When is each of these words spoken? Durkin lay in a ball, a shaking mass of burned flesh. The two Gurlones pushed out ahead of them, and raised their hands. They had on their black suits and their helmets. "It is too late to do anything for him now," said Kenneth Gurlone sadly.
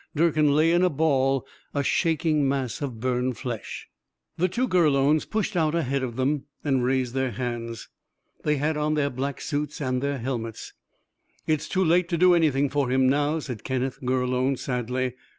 Durkin 0.15 0.55
lay 0.55 0.71
in 0.71 0.81
a 0.81 0.89
ball, 0.89 1.45
a 1.75 1.83
shaking 1.83 2.49
mass 2.49 2.81
of 2.81 2.99
burned 2.99 3.37
flesh. 3.37 3.87
The 4.35 4.47
two 4.47 4.67
Gurlones 4.67 5.29
pushed 5.29 5.55
out 5.55 5.75
ahead 5.75 6.01
of 6.01 6.15
them, 6.15 6.45
and 6.63 6.83
raised 6.83 7.13
their 7.13 7.29
hands. 7.29 7.87
They 8.43 8.55
had 8.55 8.77
on 8.77 8.95
their 8.95 9.11
black 9.11 9.39
suits 9.39 9.79
and 9.79 10.01
their 10.01 10.17
helmets. 10.17 10.73
"It 11.45 11.59
is 11.59 11.69
too 11.69 11.85
late 11.85 12.09
to 12.09 12.17
do 12.17 12.33
anything 12.33 12.67
for 12.67 12.89
him 12.89 13.07
now," 13.07 13.37
said 13.37 13.63
Kenneth 13.63 13.99
Gurlone 14.03 14.57
sadly. 14.57 15.13